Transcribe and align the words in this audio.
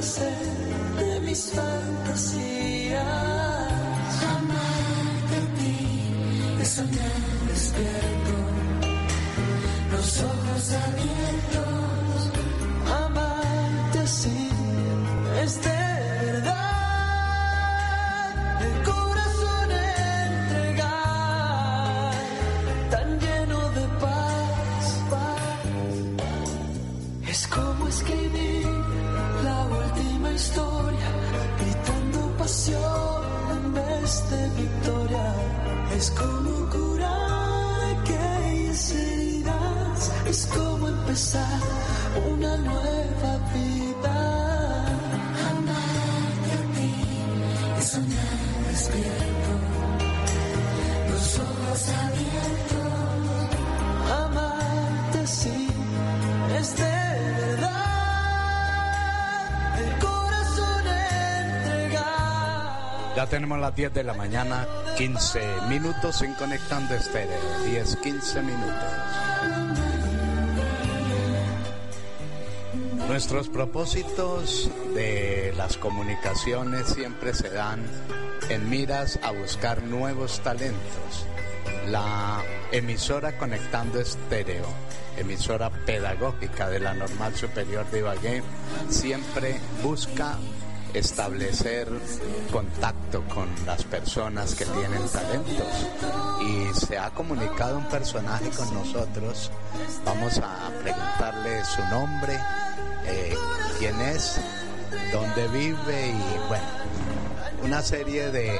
de 0.00 1.20
mis 1.20 1.52
fantasías. 1.52 2.96
Amarte 4.34 5.36
a 5.36 5.46
ti 5.58 5.78
es 6.62 6.68
soñar 6.68 7.20
despierto, 7.48 8.09
empezar 41.10 41.60
una 42.30 42.56
nueva 42.56 43.38
vida. 43.52 44.16
Amarte 45.50 46.50
a 46.54 46.62
ti 46.74 46.94
es 47.78 47.84
soñar 47.84 48.38
despierto, 48.70 49.52
los 51.10 51.38
ojos 51.40 51.80
abiertos. 52.06 52.94
Amarte 54.24 55.18
así 55.24 55.68
es 56.60 56.68
de 56.76 56.84
verdad. 57.40 57.80
El 59.78 59.90
corazón 59.98 60.84
entregar. 61.66 63.16
Ya 63.16 63.26
tenemos 63.26 63.58
las 63.58 63.74
10 63.74 63.92
de 63.94 64.04
la 64.04 64.14
mañana, 64.14 64.64
15 64.96 65.40
minutos 65.68 66.22
en 66.22 66.34
Conectando 66.34 66.94
Estéreo. 66.94 67.64
10, 67.64 67.96
15 67.96 68.42
minutos. 68.42 69.09
Nuestros 73.10 73.48
propósitos 73.48 74.70
de 74.94 75.52
las 75.56 75.76
comunicaciones 75.76 76.86
siempre 76.86 77.34
se 77.34 77.50
dan 77.50 77.82
en 78.48 78.70
miras 78.70 79.18
a 79.24 79.32
buscar 79.32 79.82
nuevos 79.82 80.38
talentos. 80.44 81.26
La 81.88 82.40
emisora 82.70 83.36
Conectando 83.36 83.98
Estéreo, 83.98 84.64
emisora 85.16 85.70
pedagógica 85.70 86.68
de 86.68 86.78
la 86.78 86.94
Normal 86.94 87.34
Superior 87.34 87.84
de 87.90 87.98
Ibagué, 87.98 88.42
siempre 88.88 89.58
busca 89.82 90.38
establecer 90.94 91.88
contacto 92.52 93.24
con 93.34 93.48
las 93.66 93.82
personas 93.84 94.54
que 94.54 94.66
tienen 94.66 95.02
talentos 95.08 95.66
y 96.42 96.74
se 96.78 96.96
ha 96.96 97.10
comunicado 97.10 97.78
un 97.78 97.88
personaje 97.88 98.50
con 98.50 98.72
nosotros. 98.72 99.50
Vamos 100.04 100.38
a 100.38 100.70
preguntarle 100.80 101.64
su 101.64 101.82
nombre, 101.86 102.38
eh, 103.10 103.34
quién 103.78 104.00
es, 104.00 104.40
dónde 105.12 105.48
vive 105.48 106.08
y 106.08 106.48
bueno, 106.48 106.64
una 107.62 107.82
serie 107.82 108.30
de 108.30 108.58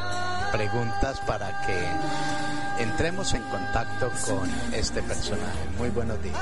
preguntas 0.53 1.21
para 1.21 1.61
que 1.62 2.83
entremos 2.83 3.33
en 3.34 3.43
contacto 3.44 4.10
con 4.27 4.50
este 4.72 5.03
personaje. 5.03 5.59
Muy 5.78 5.91
buenos 5.91 6.22
días. 6.22 6.37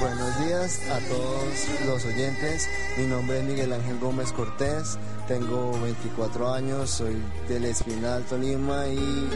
Buenos 0.00 0.38
días 0.44 0.80
a 0.90 0.98
todos 1.08 1.86
los 1.86 2.04
oyentes. 2.04 2.68
Mi 2.96 3.06
nombre 3.06 3.38
es 3.38 3.44
Miguel 3.44 3.72
Ángel 3.72 3.98
Gómez 4.00 4.32
Cortés. 4.32 4.98
Tengo 5.28 5.78
24 5.80 6.52
años, 6.52 6.90
soy 6.90 7.22
del 7.48 7.66
Espinal, 7.66 8.24
Tolima 8.24 8.88
y 8.88 9.30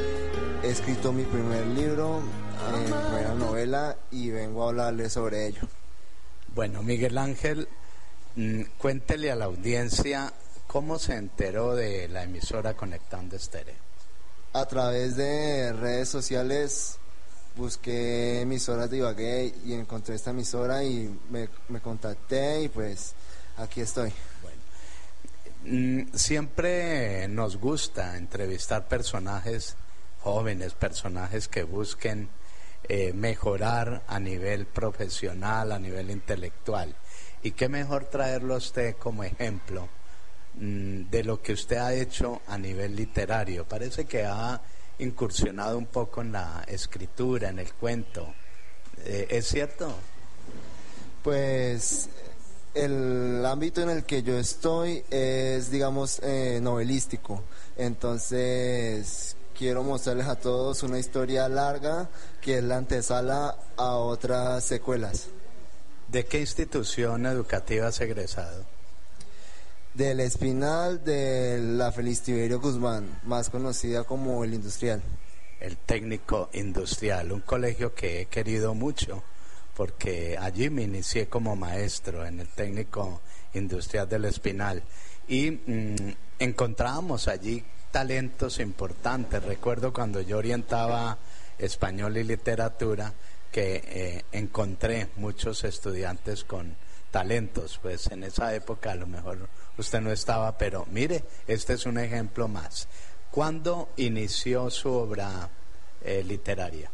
he 0.65 0.71
escrito 0.71 1.13
mi 1.13 1.23
primer 1.23 1.65
libro, 1.67 2.19
eh, 2.19 2.93
primera 3.11 3.35
novela 3.35 3.97
y 4.11 4.31
vengo 4.31 4.65
a 4.65 4.69
hablarles 4.71 5.13
sobre 5.13 5.47
ello. 5.47 5.61
Bueno, 6.57 6.83
Miguel 6.83 7.19
Ángel, 7.19 7.69
mm, 8.35 8.63
cuéntele 8.79 9.31
a 9.31 9.37
la 9.37 9.45
audiencia 9.45 10.33
cómo 10.67 10.99
se 10.99 11.15
enteró 11.15 11.75
de 11.75 12.09
la 12.09 12.23
emisora 12.23 12.73
Conectando 12.73 13.37
Estéreo. 13.37 13.75
A 14.55 14.65
través 14.65 15.17
de 15.17 15.75
redes 15.75 16.09
sociales 16.09 16.97
busqué 17.57 18.41
emisoras 18.41 18.91
de 18.91 18.97
Ibagué 18.97 19.55
y 19.67 19.75
encontré 19.75 20.15
esta 20.15 20.31
emisora 20.31 20.83
y 20.83 21.15
me, 21.29 21.51
me 21.69 21.81
contacté 21.81 22.63
y 22.63 22.69
pues 22.71 23.13
aquí 23.59 23.83
estoy. 23.83 24.11
Mm, 25.63 26.05
Siempre 26.15 27.29
nos 27.29 27.59
gusta 27.59 28.17
entrevistar 28.17 28.89
personajes 28.89 29.77
jóvenes, 30.23 30.73
personajes 30.73 31.49
que 31.49 31.65
busquen 31.65 32.31
eh, 32.89 33.13
mejorar 33.13 34.03
a 34.07 34.19
nivel 34.19 34.67
profesional, 34.67 35.73
a 35.73 35.79
nivel 35.79 36.11
intelectual. 36.11 36.95
Y 37.43 37.53
qué 37.53 37.69
mejor 37.69 38.07
traerlo 38.07 38.55
a 38.55 38.59
usted 38.59 38.97
como 38.97 39.25
ejemplo 39.25 39.89
mm, 40.55 41.11
de 41.11 41.25
lo 41.25 41.43
que 41.43 41.53
usted 41.53 41.77
ha 41.77 41.95
hecho 41.95 42.43
a 42.47 42.59
nivel 42.59 42.97
literario. 42.97 43.65
Parece 43.65 44.05
que 44.05 44.25
ha 44.25 44.61
incursionado 44.99 45.77
un 45.79 45.87
poco 45.87 46.23
en 46.23 46.33
la 46.33 46.65
escritura, 46.67 47.51
en 47.51 47.59
el 47.59 47.73
cuento. 47.75 48.35
Eh, 49.05 49.27
¿Es 49.31 49.47
cierto? 49.47 49.95
Pues 51.23 52.09
el 52.75 53.45
ámbito 53.45 53.83
en 53.83 53.91
el 53.91 54.05
que 54.05 54.23
yo 54.23 54.39
estoy 54.39 55.03
es, 55.11 55.71
digamos, 55.71 56.21
eh, 56.23 56.61
novelístico. 56.63 57.45
Entonces, 57.77 59.36
quiero 59.57 59.83
mostrarles 59.83 60.27
a 60.27 60.37
todos 60.37 60.83
una 60.83 60.99
historia 60.99 61.49
larga 61.49 62.09
que 62.41 62.59
es 62.59 62.65
la 62.65 62.77
antesala 62.77 63.57
a 63.77 63.97
otras 63.97 64.65
secuelas. 64.65 65.29
¿De 66.09 66.27
qué 66.27 66.41
institución 66.41 67.27
educativa 67.27 67.89
has 67.89 68.01
egresado? 68.01 68.65
Del 69.95 70.21
Espinal 70.21 71.03
de 71.03 71.59
la 71.59 71.91
Feliz 71.91 72.21
Tiberio 72.21 72.61
Guzmán, 72.61 73.21
más 73.25 73.49
conocida 73.49 74.05
como 74.05 74.45
el 74.45 74.55
Industrial. 74.55 75.03
El 75.59 75.79
técnico 75.79 76.51
industrial, 76.53 77.33
un 77.33 77.41
colegio 77.41 77.95
que 77.95 78.21
he 78.21 78.27
querido 78.27 78.75
mucho 78.75 79.23
porque 79.75 80.37
allí 80.39 80.69
me 80.69 80.83
inicié 80.83 81.29
como 81.29 81.57
maestro 81.57 82.27
en 82.27 82.41
el 82.41 82.49
técnico 82.49 83.21
industrial 83.55 84.07
del 84.07 84.27
Espinal 84.27 84.83
y 85.29 85.51
mm, 85.51 86.15
encontrábamos 86.39 87.27
allí 87.29 87.65
talentos 87.97 88.61
importantes. 88.61 89.43
Recuerdo 89.43 89.91
cuando 89.91 90.21
yo 90.21 90.37
orientaba 90.37 91.17
español 91.59 92.19
y 92.19 92.25
literatura 92.25 93.11
que 93.51 93.83
eh, 93.87 94.25
encontré 94.33 95.09
muchos 95.17 95.65
estudiantes 95.65 96.45
con 96.45 96.77
talentos, 97.11 97.81
pues 97.81 98.09
en 98.09 98.25
esa 98.25 98.55
época 98.55 98.93
a 98.93 98.97
lo 98.97 99.07
mejor 99.07 99.49
usted 99.79 100.03
no 100.03 100.13
estaba, 100.13 100.59
pero 100.59 100.85
mire, 100.91 101.25
este 101.47 101.73
es 101.73 101.87
un 101.87 101.97
ejemplo 101.97 102.49
más. 102.49 102.87
¿Cuándo 103.31 103.89
inició 103.97 104.69
su 104.69 104.91
obra 104.93 105.49
eh, 106.05 106.23
literaria? 106.23 106.91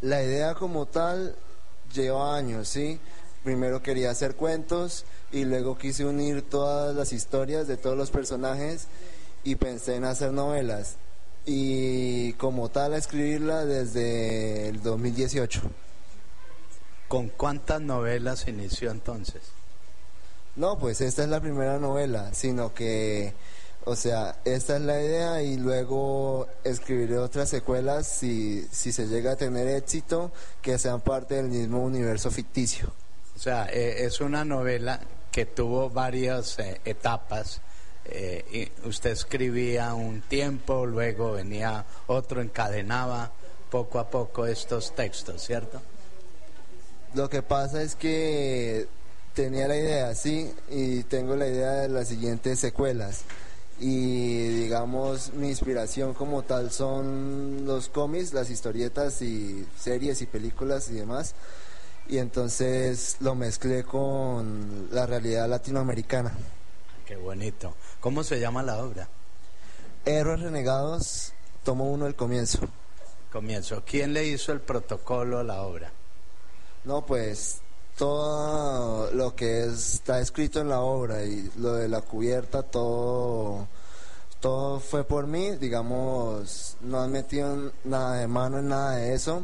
La 0.00 0.20
idea 0.20 0.56
como 0.56 0.86
tal 0.86 1.36
lleva 1.94 2.36
años, 2.36 2.66
¿sí? 2.66 2.98
Primero 3.44 3.80
quería 3.80 4.10
hacer 4.10 4.34
cuentos 4.34 5.04
y 5.30 5.44
luego 5.44 5.78
quise 5.78 6.04
unir 6.04 6.42
todas 6.42 6.92
las 6.96 7.12
historias 7.12 7.68
de 7.68 7.76
todos 7.76 7.96
los 7.96 8.10
personajes 8.10 8.88
y 9.44 9.56
pensé 9.56 9.96
en 9.96 10.04
hacer 10.04 10.32
novelas 10.32 10.96
y 11.44 12.32
como 12.34 12.68
tal 12.68 12.94
escribirla 12.94 13.64
desde 13.64 14.68
el 14.68 14.82
2018. 14.82 15.60
¿Con 17.08 17.28
cuántas 17.28 17.80
novelas 17.80 18.46
inició 18.48 18.90
entonces? 18.90 19.42
No, 20.56 20.78
pues 20.78 21.00
esta 21.00 21.22
es 21.24 21.28
la 21.28 21.40
primera 21.40 21.78
novela, 21.78 22.32
sino 22.32 22.72
que, 22.74 23.34
o 23.84 23.96
sea, 23.96 24.36
esta 24.44 24.76
es 24.76 24.82
la 24.82 25.00
idea 25.00 25.42
y 25.42 25.56
luego 25.56 26.46
escribiré 26.62 27.18
otras 27.18 27.48
secuelas 27.48 28.06
si, 28.06 28.66
si 28.70 28.92
se 28.92 29.06
llega 29.06 29.32
a 29.32 29.36
tener 29.36 29.66
éxito 29.68 30.30
que 30.60 30.78
sean 30.78 31.00
parte 31.00 31.36
del 31.36 31.48
mismo 31.48 31.82
universo 31.82 32.30
ficticio. 32.30 32.92
O 33.34 33.38
sea, 33.38 33.66
eh, 33.70 34.04
es 34.04 34.20
una 34.20 34.44
novela 34.44 35.00
que 35.30 35.46
tuvo 35.46 35.90
varias 35.90 36.58
eh, 36.58 36.80
etapas 36.84 37.60
eh, 38.04 38.72
usted 38.84 39.10
escribía 39.10 39.94
un 39.94 40.22
tiempo, 40.22 40.86
luego 40.86 41.32
venía 41.32 41.84
otro, 42.06 42.40
encadenaba 42.40 43.32
poco 43.70 43.98
a 43.98 44.08
poco 44.08 44.46
estos 44.46 44.94
textos, 44.94 45.42
¿cierto? 45.42 45.80
Lo 47.14 47.28
que 47.28 47.42
pasa 47.42 47.82
es 47.82 47.94
que 47.94 48.86
tenía 49.34 49.68
la 49.68 49.76
idea, 49.76 50.14
sí, 50.14 50.52
y 50.70 51.02
tengo 51.04 51.36
la 51.36 51.46
idea 51.46 51.72
de 51.72 51.88
las 51.88 52.08
siguientes 52.08 52.58
secuelas. 52.58 53.22
Y 53.80 54.48
digamos, 54.48 55.32
mi 55.34 55.48
inspiración 55.48 56.14
como 56.14 56.42
tal 56.42 56.70
son 56.70 57.64
los 57.66 57.88
cómics, 57.88 58.32
las 58.32 58.50
historietas 58.50 59.22
y 59.22 59.66
series 59.78 60.22
y 60.22 60.26
películas 60.26 60.88
y 60.90 60.94
demás. 60.94 61.34
Y 62.08 62.18
entonces 62.18 63.16
lo 63.20 63.34
mezclé 63.34 63.84
con 63.84 64.88
la 64.92 65.06
realidad 65.06 65.48
latinoamericana. 65.48 66.32
Qué 67.12 67.18
bonito. 67.18 67.74
¿Cómo 68.00 68.24
se 68.24 68.40
llama 68.40 68.62
la 68.62 68.82
obra? 68.82 69.06
Héroes 70.06 70.40
Renegados, 70.40 71.34
tomo 71.62 71.92
uno 71.92 72.06
el 72.06 72.14
comienzo. 72.14 72.60
Comienzo. 73.30 73.82
¿Quién 73.84 74.14
le 74.14 74.24
hizo 74.24 74.50
el 74.50 74.62
protocolo 74.62 75.38
a 75.38 75.44
la 75.44 75.60
obra? 75.60 75.92
No, 76.84 77.04
pues 77.04 77.58
todo 77.98 79.10
lo 79.10 79.36
que 79.36 79.66
está 79.66 80.20
escrito 80.20 80.62
en 80.62 80.70
la 80.70 80.80
obra 80.80 81.22
y 81.22 81.52
lo 81.58 81.74
de 81.74 81.86
la 81.90 82.00
cubierta, 82.00 82.62
todo, 82.62 83.68
todo 84.40 84.80
fue 84.80 85.04
por 85.04 85.26
mí, 85.26 85.56
digamos, 85.56 86.78
no 86.80 87.02
han 87.02 87.12
metido 87.12 87.72
nada 87.84 88.14
de 88.14 88.26
mano 88.26 88.60
en 88.60 88.68
nada 88.68 88.96
de 88.96 89.12
eso 89.12 89.42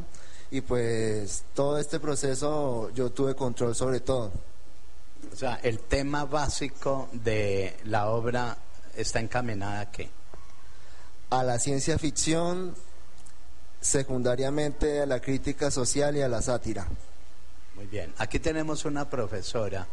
y 0.51 0.63
pues 0.63 1.45
todo 1.53 1.77
este 1.77 2.01
proceso 2.01 2.89
yo 2.95 3.11
tuve 3.11 3.35
control 3.35 3.75
sobre 3.75 4.01
todo. 4.01 4.31
O 5.33 5.37
sea, 5.37 5.61
el 5.63 5.81
tema 5.81 6.25
básico 6.25 7.09
de 7.13 7.77
la 7.85 8.09
obra 8.09 8.57
está 8.97 9.21
encaminada 9.21 9.81
a 9.81 9.91
qué? 9.91 10.11
A 11.31 11.43
la 11.43 11.59
ciencia 11.59 11.99
ficción, 11.99 12.75
secundariamente 13.81 15.01
a 15.03 15.07
la 15.07 15.21
crítica 15.21 15.71
social 15.71 16.17
y 16.17 16.23
a 16.23 16.29
la 16.29 16.43
sátira. 16.43 16.87
Muy 17.75 17.87
bien. 17.87 18.13
Aquí 18.19 18.41
tenemos 18.41 18.85
una 18.85 19.09
profesora 19.09 19.87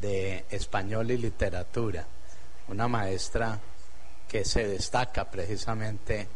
de 0.00 0.46
español 0.50 1.10
y 1.10 1.18
literatura, 1.18 2.06
una 2.68 2.88
maestra 2.88 3.60
que 4.28 4.44
se 4.44 4.66
destaca 4.66 5.30
precisamente 5.30 6.28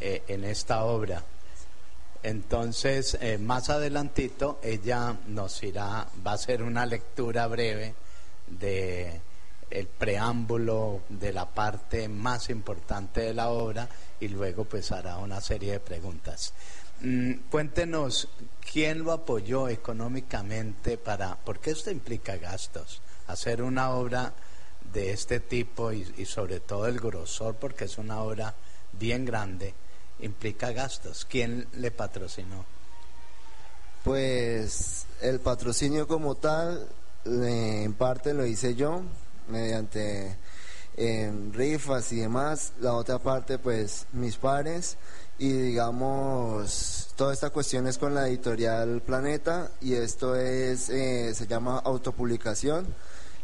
eh, 0.00 0.22
en 0.28 0.44
esta 0.44 0.84
obra. 0.84 1.22
Entonces, 2.22 3.18
eh, 3.20 3.36
más 3.38 3.68
adelantito, 3.68 4.60
ella 4.62 5.16
nos 5.26 5.62
irá, 5.62 6.06
va 6.24 6.32
a 6.32 6.34
hacer 6.34 6.62
una 6.62 6.86
lectura 6.86 7.46
breve 7.48 7.94
de 8.46 9.20
el 9.70 9.86
preámbulo 9.86 11.00
de 11.08 11.32
la 11.32 11.46
parte 11.46 12.06
más 12.08 12.50
importante 12.50 13.22
de 13.22 13.34
la 13.34 13.48
obra 13.48 13.88
y 14.20 14.28
luego 14.28 14.64
pues 14.64 14.92
hará 14.92 15.16
una 15.16 15.40
serie 15.40 15.72
de 15.72 15.80
preguntas. 15.80 16.52
Mm, 17.00 17.48
cuéntenos 17.50 18.28
quién 18.70 19.02
lo 19.02 19.12
apoyó 19.12 19.68
económicamente 19.68 20.98
para, 20.98 21.36
porque 21.36 21.70
esto 21.70 21.90
implica 21.90 22.36
gastos, 22.36 23.00
hacer 23.26 23.62
una 23.62 23.90
obra 23.92 24.34
de 24.92 25.10
este 25.10 25.40
tipo 25.40 25.90
y, 25.90 26.06
y 26.18 26.26
sobre 26.26 26.60
todo 26.60 26.86
el 26.86 27.00
grosor, 27.00 27.56
porque 27.56 27.86
es 27.86 27.96
una 27.98 28.20
obra 28.22 28.54
bien 28.92 29.24
grande 29.24 29.74
implica 30.22 30.72
gastos. 30.72 31.26
¿Quién 31.28 31.66
le 31.74 31.90
patrocinó? 31.90 32.64
Pues 34.04 35.06
el 35.20 35.40
patrocinio 35.40 36.08
como 36.08 36.34
tal, 36.34 36.88
en 37.24 37.92
parte 37.94 38.34
lo 38.34 38.44
hice 38.46 38.74
yo, 38.74 39.02
mediante 39.48 40.36
rifas 41.52 42.12
y 42.12 42.20
demás. 42.20 42.72
La 42.80 42.94
otra 42.94 43.18
parte, 43.18 43.58
pues 43.58 44.06
mis 44.12 44.36
padres. 44.36 44.96
Y 45.38 45.50
digamos, 45.50 47.08
toda 47.16 47.32
esta 47.32 47.50
cuestión 47.50 47.86
es 47.86 47.98
con 47.98 48.14
la 48.14 48.28
editorial 48.28 49.02
Planeta 49.02 49.70
y 49.80 49.94
esto 49.94 50.36
es, 50.36 50.88
eh, 50.90 51.34
se 51.34 51.46
llama 51.46 51.78
autopublicación. 51.78 52.86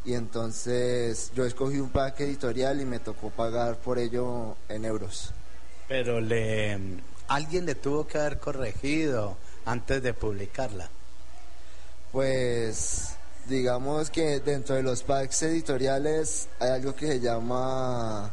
Y 0.04 0.14
entonces 0.14 1.32
yo 1.34 1.44
escogí 1.44 1.78
un 1.78 1.90
pack 1.90 2.20
editorial 2.20 2.80
y 2.80 2.84
me 2.84 2.98
tocó 2.98 3.30
pagar 3.30 3.76
por 3.78 3.98
ello 3.98 4.56
en 4.68 4.84
euros. 4.84 5.32
Pero 5.88 6.20
le 6.20 6.78
alguien 7.28 7.66
le 7.66 7.74
tuvo 7.74 8.06
que 8.06 8.18
haber 8.18 8.38
corregido 8.38 9.36
antes 9.64 10.02
de 10.02 10.14
publicarla. 10.14 10.88
Pues 12.12 13.16
digamos 13.46 14.10
que 14.10 14.40
dentro 14.40 14.74
de 14.74 14.82
los 14.82 15.02
packs 15.02 15.42
editoriales 15.42 16.48
hay 16.58 16.70
algo 16.70 16.94
que 16.94 17.06
se 17.06 17.20
llama 17.20 18.32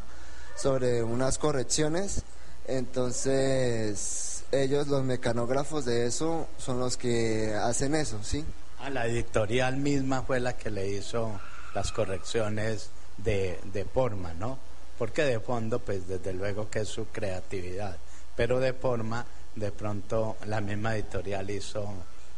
sobre 0.55 1.03
unas 1.03 1.37
correcciones. 1.37 2.23
Entonces, 2.67 4.43
ellos, 4.51 4.87
los 4.87 5.03
mecanógrafos 5.03 5.85
de 5.85 6.07
eso, 6.07 6.47
son 6.57 6.79
los 6.79 6.97
que 6.97 7.53
hacen 7.53 7.95
eso, 7.95 8.23
¿sí? 8.23 8.43
Ah, 8.79 8.89
la 8.89 9.05
editorial 9.05 9.77
misma 9.77 10.23
fue 10.23 10.39
la 10.39 10.53
que 10.57 10.71
le 10.71 10.87
hizo 10.89 11.39
las 11.73 11.91
correcciones 11.91 12.89
de, 13.17 13.59
de 13.71 13.85
forma, 13.85 14.33
¿no? 14.33 14.57
Porque 14.97 15.23
de 15.23 15.39
fondo, 15.39 15.79
pues 15.79 16.07
desde 16.07 16.33
luego 16.33 16.69
que 16.69 16.79
es 16.79 16.87
su 16.87 17.07
creatividad, 17.07 17.97
pero 18.35 18.59
de 18.59 18.73
forma, 18.73 19.25
de 19.55 19.71
pronto 19.71 20.37
la 20.45 20.61
misma 20.61 20.95
editorial 20.95 21.49
hizo 21.49 21.87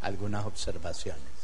algunas 0.01 0.45
observaciones. 0.45 1.38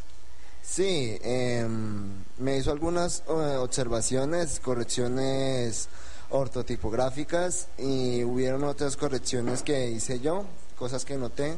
Sí, 0.62 1.20
em, 1.22 2.24
me 2.38 2.58
hizo 2.58 2.72
algunas 2.72 3.24
eh, 3.28 3.32
observaciones, 3.58 4.60
correcciones 4.60 5.90
ortotipográficas 6.30 7.68
y 7.78 8.24
hubieron 8.24 8.64
otras 8.64 8.96
correcciones 8.96 9.62
que 9.62 9.90
hice 9.90 10.20
yo, 10.20 10.46
cosas 10.78 11.06
que 11.06 11.18
noté. 11.18 11.58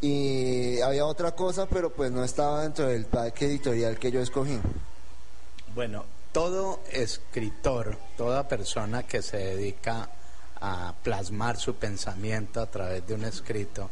Y 0.00 0.80
había 0.80 1.04
otra 1.04 1.32
cosa, 1.32 1.66
pero 1.66 1.90
pues 1.90 2.10
no 2.10 2.24
estaba 2.24 2.62
dentro 2.62 2.86
del 2.86 3.04
pack 3.04 3.42
editorial 3.42 3.98
que 3.98 4.10
yo 4.10 4.20
escogí. 4.20 4.58
Bueno, 5.74 6.04
todo 6.32 6.80
escritor, 6.92 7.98
toda 8.16 8.48
persona 8.48 9.02
que 9.02 9.22
se 9.22 9.36
dedica 9.36 10.08
a 10.60 10.94
plasmar 11.02 11.56
su 11.56 11.74
pensamiento 11.74 12.60
a 12.60 12.66
través 12.66 13.06
de 13.06 13.14
un 13.14 13.24
escrito, 13.24 13.90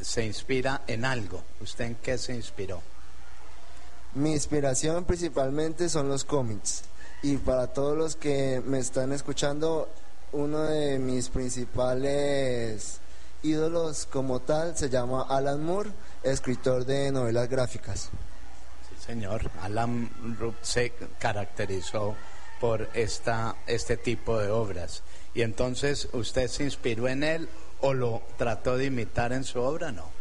se 0.00 0.24
inspira 0.24 0.82
en 0.86 1.04
algo. 1.04 1.42
¿Usted 1.60 1.86
en 1.86 1.94
qué 1.96 2.18
se 2.18 2.34
inspiró? 2.34 2.82
Mi 4.14 4.32
inspiración 4.32 5.04
principalmente 5.04 5.88
son 5.88 6.08
los 6.08 6.24
cómics. 6.24 6.84
Y 7.22 7.38
para 7.38 7.66
todos 7.68 7.96
los 7.96 8.14
que 8.14 8.62
me 8.64 8.78
están 8.78 9.12
escuchando, 9.12 9.88
uno 10.32 10.62
de 10.64 10.98
mis 10.98 11.28
principales 11.30 13.00
ídolos 13.42 14.06
como 14.06 14.40
tal 14.40 14.76
se 14.76 14.90
llama 14.90 15.26
Alan 15.28 15.64
Moore, 15.64 15.90
escritor 16.22 16.84
de 16.84 17.10
novelas 17.10 17.48
gráficas 17.48 18.10
señor. 19.06 19.50
Alan 19.62 20.10
Rupp 20.38 20.56
se 20.62 20.92
caracterizó 21.18 22.16
por 22.60 22.88
esta, 22.94 23.56
este 23.66 23.96
tipo 23.96 24.38
de 24.38 24.50
obras. 24.50 25.02
Y 25.34 25.42
entonces, 25.42 26.08
¿usted 26.12 26.48
se 26.48 26.64
inspiró 26.64 27.08
en 27.08 27.22
él 27.22 27.48
o 27.80 27.94
lo 27.94 28.22
trató 28.36 28.76
de 28.76 28.86
imitar 28.86 29.32
en 29.32 29.44
su 29.44 29.60
obra? 29.60 29.92
No. 29.92 30.16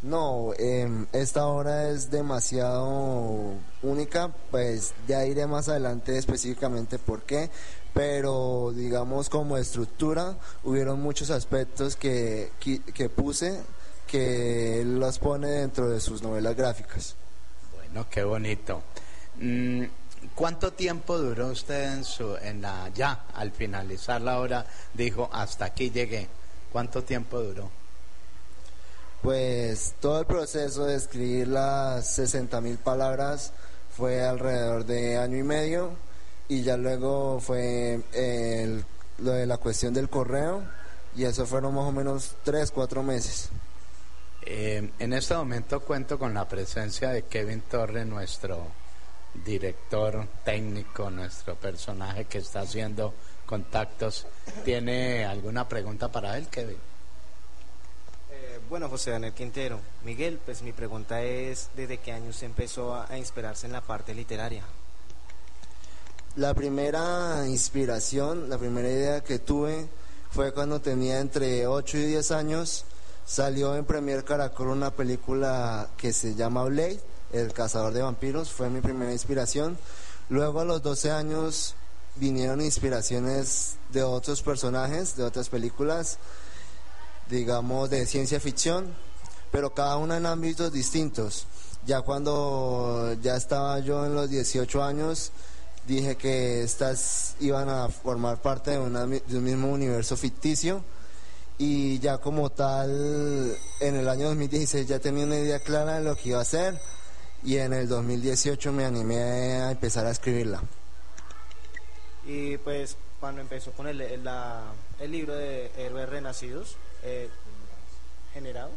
No, 0.00 0.52
em, 0.58 1.06
esta 1.12 1.48
obra 1.48 1.88
es 1.90 2.08
demasiado 2.08 3.54
única, 3.82 4.30
pues 4.52 4.94
ya 5.08 5.26
iré 5.26 5.48
más 5.48 5.68
adelante 5.68 6.16
específicamente 6.16 7.00
por 7.00 7.22
qué, 7.22 7.50
pero 7.94 8.72
digamos 8.72 9.28
como 9.28 9.56
estructura 9.56 10.36
hubieron 10.62 11.00
muchos 11.00 11.30
aspectos 11.30 11.96
que, 11.96 12.52
que 12.60 13.08
puse 13.08 13.60
que 14.06 14.82
él 14.82 15.00
las 15.00 15.18
pone 15.18 15.48
dentro 15.48 15.88
de 15.88 15.98
sus 15.98 16.22
novelas 16.22 16.54
gráficas. 16.54 17.16
No, 17.92 18.08
qué 18.08 18.22
bonito. 18.22 18.82
Mm, 19.36 19.84
¿Cuánto 20.34 20.72
tiempo 20.72 21.18
duró 21.18 21.48
usted 21.48 21.92
en 21.92 22.04
su, 22.04 22.36
en 22.36 22.62
la, 22.62 22.90
ya 22.94 23.24
al 23.34 23.52
finalizar 23.52 24.20
la 24.20 24.38
hora, 24.38 24.66
dijo, 24.94 25.28
hasta 25.32 25.66
aquí 25.66 25.90
llegué? 25.90 26.28
¿Cuánto 26.72 27.04
tiempo 27.04 27.40
duró? 27.40 27.70
Pues 29.22 29.94
todo 30.00 30.20
el 30.20 30.26
proceso 30.26 30.84
de 30.84 30.96
escribir 30.96 31.48
las 31.48 32.06
60 32.14 32.60
mil 32.60 32.78
palabras 32.78 33.52
fue 33.96 34.22
alrededor 34.22 34.84
de 34.84 35.16
año 35.16 35.38
y 35.38 35.42
medio 35.42 35.90
y 36.46 36.62
ya 36.62 36.76
luego 36.76 37.40
fue 37.40 38.00
lo 39.18 39.32
de 39.32 39.46
la 39.46 39.56
cuestión 39.56 39.92
del 39.92 40.08
correo 40.08 40.62
y 41.16 41.24
eso 41.24 41.46
fueron 41.46 41.74
más 41.74 41.84
o 41.84 41.92
menos 41.92 42.36
tres, 42.44 42.70
cuatro 42.70 43.02
meses. 43.02 43.50
Eh, 44.50 44.92
en 44.98 45.12
este 45.12 45.34
momento 45.34 45.80
cuento 45.80 46.18
con 46.18 46.32
la 46.32 46.48
presencia 46.48 47.10
de 47.10 47.24
Kevin 47.24 47.60
Torre, 47.70 48.06
nuestro 48.06 48.68
director 49.44 50.26
técnico, 50.42 51.10
nuestro 51.10 51.54
personaje 51.54 52.24
que 52.24 52.38
está 52.38 52.60
haciendo 52.60 53.12
contactos. 53.44 54.26
¿Tiene 54.64 55.26
alguna 55.26 55.68
pregunta 55.68 56.10
para 56.10 56.38
él, 56.38 56.46
Kevin? 56.46 56.78
Eh, 58.30 58.58
bueno, 58.70 58.88
José 58.88 59.10
Daniel 59.10 59.34
Quintero. 59.34 59.80
Miguel, 60.02 60.40
pues 60.42 60.62
mi 60.62 60.72
pregunta 60.72 61.20
es, 61.20 61.68
¿desde 61.76 61.98
qué 61.98 62.12
año 62.12 62.32
se 62.32 62.46
empezó 62.46 62.94
a, 62.94 63.18
inspirarse 63.18 63.66
en 63.66 63.74
la 63.74 63.82
parte 63.82 64.14
literaria? 64.14 64.62
La 66.36 66.54
primera 66.54 67.44
inspiración, 67.46 68.48
la 68.48 68.56
primera 68.56 68.88
idea 68.88 69.22
que 69.22 69.40
tuve 69.40 69.86
fue 70.30 70.54
cuando 70.54 70.80
tenía 70.80 71.20
entre 71.20 71.66
8 71.66 71.98
y 71.98 72.06
10 72.06 72.30
años. 72.30 72.86
Salió 73.28 73.76
en 73.76 73.84
Premier 73.84 74.24
Caracol 74.24 74.68
una 74.68 74.90
película 74.90 75.90
que 75.98 76.14
se 76.14 76.34
llama 76.34 76.64
Blade, 76.64 76.98
El 77.30 77.52
cazador 77.52 77.92
de 77.92 78.00
vampiros, 78.00 78.50
fue 78.50 78.70
mi 78.70 78.80
primera 78.80 79.12
inspiración. 79.12 79.76
Luego 80.30 80.60
a 80.60 80.64
los 80.64 80.82
12 80.82 81.10
años 81.10 81.74
vinieron 82.16 82.62
inspiraciones 82.62 83.76
de 83.92 84.02
otros 84.02 84.40
personajes, 84.40 85.14
de 85.14 85.24
otras 85.24 85.50
películas, 85.50 86.16
digamos 87.28 87.90
de 87.90 88.06
ciencia 88.06 88.40
ficción, 88.40 88.94
pero 89.52 89.74
cada 89.74 89.98
una 89.98 90.16
en 90.16 90.24
ámbitos 90.24 90.72
distintos. 90.72 91.46
Ya 91.84 92.00
cuando 92.00 93.14
ya 93.20 93.36
estaba 93.36 93.78
yo 93.80 94.06
en 94.06 94.14
los 94.14 94.30
18 94.30 94.82
años, 94.82 95.32
dije 95.86 96.16
que 96.16 96.62
estas 96.62 97.36
iban 97.40 97.68
a 97.68 97.90
formar 97.90 98.40
parte 98.40 98.70
de, 98.70 98.78
de 98.78 99.36
un 99.36 99.44
mismo 99.44 99.68
universo 99.68 100.16
ficticio 100.16 100.82
y 101.58 101.98
ya 101.98 102.18
como 102.18 102.50
tal 102.50 103.56
en 103.80 103.96
el 103.96 104.08
año 104.08 104.28
2016 104.28 104.86
ya 104.86 104.98
tenía 105.00 105.24
una 105.24 105.36
idea 105.38 105.58
clara 105.60 105.98
de 105.98 106.04
lo 106.04 106.14
que 106.16 106.28
iba 106.30 106.38
a 106.38 106.42
hacer 106.42 106.78
y 107.44 107.56
en 107.56 107.72
el 107.72 107.88
2018 107.88 108.72
me 108.72 108.84
animé 108.84 109.18
a 109.60 109.70
empezar 109.72 110.06
a 110.06 110.10
escribirla. 110.10 110.62
Y 112.26 112.56
pues 112.58 112.96
cuando 113.20 113.40
empezó 113.40 113.72
con 113.72 113.86
el, 113.88 114.00
el- 114.00 114.24
la- 114.24 114.72
el 115.00 115.10
libro 115.12 115.34
de 115.34 115.70
Héroes 115.76 116.08
Renacidos, 116.08 116.76
eh, 117.02 117.28
generados, 118.34 118.72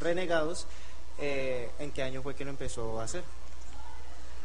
renegados, 0.00 0.66
eh, 1.18 1.70
¿en 1.78 1.90
qué 1.92 2.02
año 2.02 2.22
fue 2.22 2.34
que 2.34 2.44
lo 2.44 2.50
empezó 2.50 3.00
a 3.00 3.04
hacer? 3.04 3.22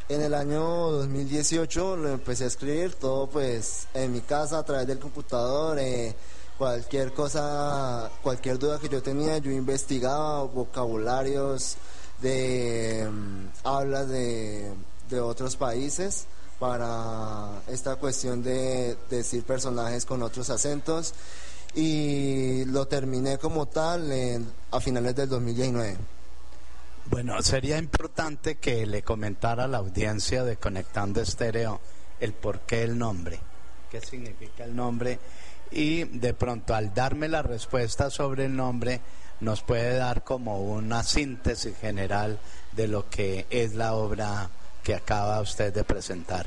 En 0.09 0.21
el 0.21 0.33
año 0.33 0.61
2018 0.91 1.95
lo 1.97 2.09
empecé 2.09 2.43
a 2.43 2.47
escribir 2.47 2.93
todo 2.95 3.27
pues 3.27 3.87
en 3.93 4.11
mi 4.13 4.21
casa 4.21 4.59
a 4.59 4.63
través 4.63 4.85
del 4.87 4.99
computador, 4.99 5.79
eh, 5.79 6.13
cualquier 6.57 7.13
cosa, 7.13 8.09
cualquier 8.23 8.57
duda 8.59 8.79
que 8.79 8.89
yo 8.89 9.01
tenía, 9.01 9.37
yo 9.39 9.51
investigaba 9.51 10.43
vocabularios 10.43 11.77
de 12.21 13.07
mm, 13.11 13.47
hablas 13.67 14.07
de, 14.09 14.71
de 15.09 15.19
otros 15.19 15.55
países 15.57 16.25
para 16.59 17.61
esta 17.67 17.97
cuestión 17.97 18.41
de 18.41 18.95
decir 19.09 19.43
personajes 19.43 20.05
con 20.05 20.23
otros 20.23 20.49
acentos 20.49 21.13
y 21.75 22.63
lo 22.65 22.87
terminé 22.87 23.37
como 23.37 23.65
tal 23.65 24.09
en- 24.11 24.49
a 24.71 24.79
finales 24.79 25.15
del 25.15 25.27
2019. 25.27 25.97
Bueno, 27.07 27.39
sería 27.43 27.77
importante 27.77 28.55
que 28.55 28.85
le 28.85 29.03
comentara 29.03 29.65
a 29.65 29.67
la 29.67 29.77
audiencia 29.79 30.43
de 30.43 30.55
Conectando 30.57 31.21
Estéreo 31.21 31.79
el 32.19 32.31
por 32.33 32.61
qué 32.61 32.83
el 32.83 32.97
nombre, 32.97 33.39
qué 33.91 33.99
significa 33.99 34.63
el 34.63 34.73
nombre 34.75 35.19
y 35.71 36.03
de 36.05 36.33
pronto 36.33 36.73
al 36.75 36.93
darme 36.93 37.27
la 37.27 37.41
respuesta 37.41 38.09
sobre 38.09 38.45
el 38.45 38.55
nombre 38.55 39.01
nos 39.41 39.61
puede 39.61 39.97
dar 39.97 40.23
como 40.23 40.61
una 40.61 41.03
síntesis 41.03 41.75
general 41.77 42.39
de 42.73 42.87
lo 42.87 43.09
que 43.09 43.45
es 43.49 43.73
la 43.75 43.93
obra 43.93 44.49
que 44.83 44.95
acaba 44.95 45.41
usted 45.41 45.73
de 45.73 45.83
presentar. 45.83 46.45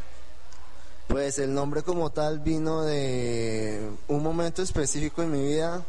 Pues 1.09 1.39
el 1.39 1.55
nombre 1.55 1.83
como 1.83 2.11
tal 2.11 2.39
vino 2.39 2.83
de 2.83 3.89
un 4.09 4.23
momento 4.23 4.63
específico 4.63 5.23
en 5.23 5.33
mi 5.33 5.43
vida 5.47 5.83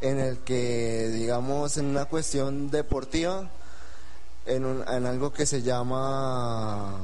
en 0.00 0.18
el 0.18 0.38
que, 0.40 1.08
digamos, 1.08 1.78
en 1.78 1.86
una 1.86 2.04
cuestión 2.04 2.70
deportiva, 2.70 3.48
en, 4.44 4.64
un- 4.66 4.84
en 4.86 5.06
algo 5.06 5.32
que 5.32 5.46
se 5.46 5.62
llama, 5.62 6.94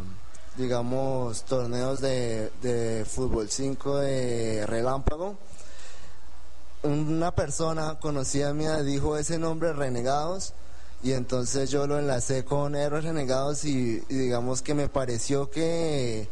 digamos, 0.57 1.45
torneos 1.45 2.01
de, 2.03 2.51
de 2.61 3.05
fútbol 3.07 3.49
5 3.49 3.97
de 3.99 4.67
relámpago, 4.67 5.37
una 6.83 7.35
persona 7.35 7.99
conocida 8.01 8.53
mía 8.53 8.83
dijo 8.83 9.17
ese 9.17 9.39
nombre 9.39 9.73
Renegados 9.73 10.55
y 11.03 11.13
entonces 11.13 11.71
yo 11.71 11.87
lo 11.87 11.99
enlacé 11.99 12.45
con 12.45 12.75
Héroes 12.75 13.05
Renegados 13.05 13.65
y, 13.65 14.03
y 14.09 14.15
digamos 14.15 14.63
que 14.63 14.75
me 14.75 14.89
pareció 14.89 15.51
que 15.51 16.29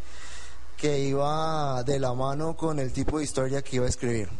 que 0.80 0.98
iba 0.98 1.82
de 1.82 1.98
la 2.00 2.14
mano 2.14 2.56
con 2.56 2.78
el 2.78 2.90
tipo 2.90 3.18
de 3.18 3.24
historia 3.24 3.60
que 3.60 3.76
iba 3.76 3.84
a 3.84 3.90
escribir. 3.90 4.30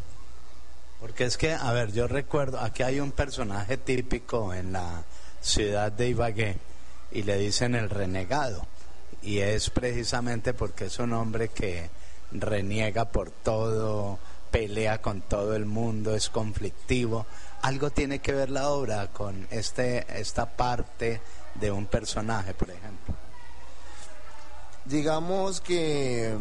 Porque 0.99 1.25
es 1.25 1.37
que, 1.37 1.53
a 1.53 1.71
ver, 1.73 1.93
yo 1.93 2.09
recuerdo, 2.09 2.59
aquí 2.61 2.83
hay 2.83 2.99
un 2.99 3.13
personaje 3.13 3.77
típico 3.77 4.55
en 4.55 4.73
la 4.73 5.05
ciudad 5.43 5.93
de 5.93 6.09
Ibagué 6.09 6.57
y 7.13 7.25
le 7.25 7.37
dicen 7.37 7.75
el 7.75 7.91
renegado. 7.91 8.67
Y 9.23 9.41
es 9.41 9.69
precisamente 9.69 10.55
porque 10.55 10.87
es 10.87 10.99
un 10.99 11.13
hombre 11.13 11.49
que 11.49 11.91
reniega 12.33 13.05
por 13.05 13.31
todo, 13.31 14.19
pelea 14.51 15.01
con 15.01 15.23
todo 15.23 15.55
el 15.55 15.67
mundo, 15.67 16.15
es 16.15 16.29
conflictivo. 16.29 17.27
Algo 17.63 17.91
tiene 17.91 18.21
que 18.21 18.33
ver 18.33 18.51
la 18.51 18.71
obra 18.71 19.09
con 19.13 19.47
este, 19.51 20.07
esta 20.21 20.47
parte 20.47 21.21
de 21.55 21.71
un 21.71 21.87
personaje, 21.87 22.55
por 22.55 22.71
ejemplo. 22.71 23.15
Digamos 24.85 25.61
que 25.61 26.35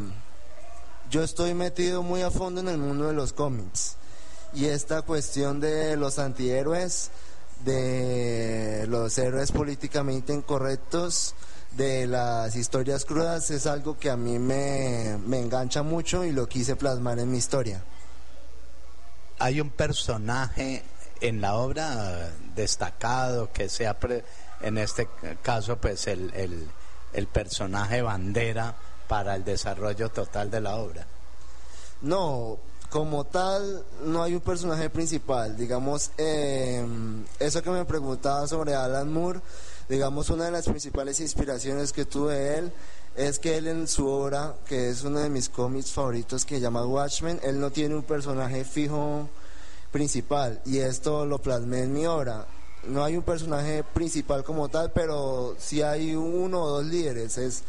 yo 1.10 1.24
estoy 1.24 1.54
metido 1.54 2.04
muy 2.04 2.22
a 2.22 2.32
fondo 2.32 2.62
en 2.62 2.68
el 2.68 2.78
mundo 2.78 3.08
de 3.08 3.14
los 3.14 3.34
cómics 3.34 3.96
y 4.54 4.66
esta 4.66 5.02
cuestión 5.02 5.60
de 5.60 5.96
los 5.98 6.20
antihéroes, 6.20 7.12
de 7.66 8.86
los 8.88 9.18
héroes 9.18 9.52
políticamente 9.52 10.34
incorrectos, 10.34 11.36
de 11.76 12.08
las 12.08 12.56
historias 12.56 13.06
crudas 13.06 13.52
es 13.52 13.68
algo 13.68 13.98
que 13.98 14.10
a 14.10 14.18
mí 14.18 14.40
me, 14.40 15.20
me 15.26 15.40
engancha 15.40 15.84
mucho 15.84 16.24
y 16.26 16.32
lo 16.32 16.48
quise 16.48 16.76
plasmar 16.76 17.20
en 17.20 17.32
mi 17.32 17.38
historia. 17.38 17.84
Hay 19.40 19.62
un 19.62 19.70
personaje 19.70 20.84
en 21.22 21.42
la 21.42 21.56
obra 21.56 22.30
destacado 22.56 23.52
que 23.52 23.70
sea 23.70 23.98
en 24.62 24.78
este 24.78 25.08
caso 25.42 25.78
pues 25.78 26.08
el, 26.08 26.70
el, 27.14 27.28
personaje 27.28 28.02
bandera 28.02 28.76
para 29.08 29.36
el 29.36 29.44
desarrollo 29.44 30.10
total 30.10 30.52
de 30.52 30.62
la 30.62 30.76
obra. 30.76 31.08
No, 32.02 32.58
como 32.90 33.26
tal, 33.26 33.84
no 34.04 34.24
hay 34.24 34.36
un 34.36 34.42
personaje 34.42 34.90
principal. 34.90 35.58
Digamos, 35.58 36.12
eh, 36.18 36.86
eso 37.40 37.62
que 37.62 37.70
me 37.70 37.86
preguntaba 37.86 38.48
sobre 38.48 38.76
Alan 38.76 39.12
Moore, 39.12 39.42
digamos, 39.88 40.30
una 40.30 40.46
de 40.46 40.52
las 40.52 40.66
principales 40.66 41.20
inspiraciones 41.20 41.92
que 41.92 42.06
tuve 42.06 42.58
él 42.58 42.74
es 43.20 43.38
que 43.38 43.58
él 43.58 43.68
en 43.68 43.88
su 43.90 44.08
obra, 44.08 44.56
que 44.66 44.90
es 44.90 45.04
uno 45.04 45.20
de 45.20 45.30
mis 45.30 45.50
cómics 45.50 45.92
favoritos 45.92 46.46
que 46.46 46.56
se 46.56 46.62
llama 46.62 46.86
Watchmen, 46.86 47.42
él 47.44 47.60
no 47.60 47.70
tiene 47.70 47.96
un 47.96 48.04
personaje 48.04 48.64
fijo 48.64 49.28
principal 49.92 50.62
y 50.66 50.78
esto 50.78 51.26
lo 51.26 51.40
plasmé 51.40 51.84
en 51.84 51.92
mi 51.92 52.06
obra. 52.06 52.46
No 52.88 53.04
hay 53.04 53.18
un 53.18 53.24
personaje 53.24 53.84
principal 53.84 54.46
como 54.46 54.70
tal, 54.70 54.94
pero 54.94 55.58
sí 55.60 55.82
hay 55.82 56.16
uno 56.16 56.62
o 56.62 56.70
dos 56.70 56.86
líderes. 56.86 57.38
Es 57.38 57.64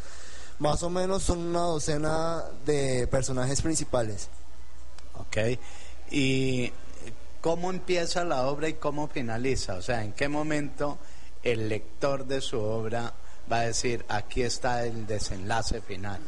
más 0.59 0.83
o 0.83 0.89
menos 0.89 1.23
son 1.23 1.39
una 1.39 1.63
docena 1.63 2.45
de 2.65 3.07
personajes 3.07 3.61
principales. 3.61 4.29
¿Ok? 5.19 5.59
¿Y 6.11 6.71
cómo 7.41 7.71
empieza 7.71 8.23
la 8.23 8.47
obra 8.47 8.69
y 8.69 8.75
cómo 8.75 9.09
finaliza? 9.09 9.73
O 9.73 9.81
sea, 9.81 10.01
¿en 10.01 10.13
qué 10.13 10.29
momento 10.29 10.97
el 11.43 11.67
lector 11.67 12.25
de 12.25 12.39
su 12.39 12.57
obra 12.57 13.13
va 13.51 13.59
a 13.59 13.65
decir, 13.65 14.05
aquí 14.07 14.43
está 14.43 14.85
el 14.85 15.05
desenlace 15.05 15.81
final? 15.81 16.21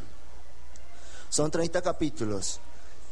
Son 1.30 1.50
30 1.50 1.82
capítulos 1.82 2.60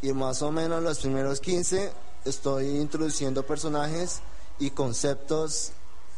y 0.01 0.11
más 0.13 0.41
o 0.41 0.51
menos 0.51 0.83
los 0.83 0.99
primeros 0.99 1.39
15 1.39 1.91
estoy 2.25 2.67
introduciendo 2.77 3.45
personajes 3.45 4.21
y 4.59 4.71
conceptos 4.71 5.71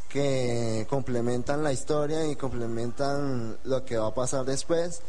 que 0.08 0.86
complementan 0.88 1.62
la 1.62 1.72
historia 1.72 2.26
y 2.26 2.36
complementan 2.36 3.58
lo 3.64 3.84
que 3.84 3.96
va 3.96 4.08
a 4.08 4.14
pasar 4.14 4.44
después. 4.44 5.00